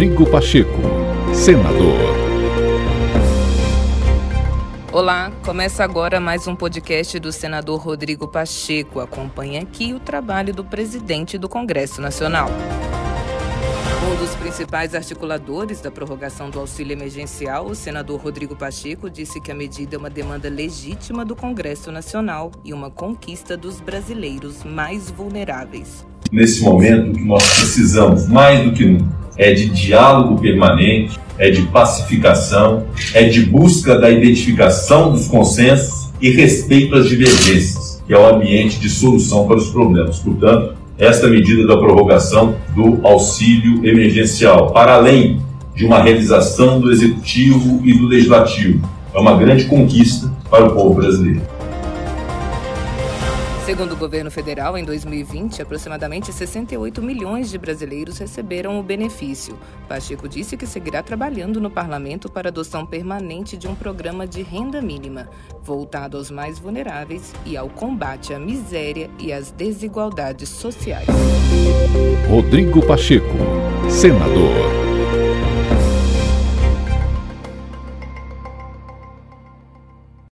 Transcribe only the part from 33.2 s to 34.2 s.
de busca da